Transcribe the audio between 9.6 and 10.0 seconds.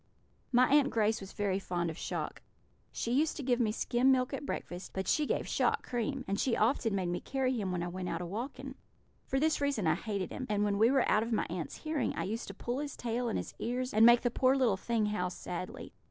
reason I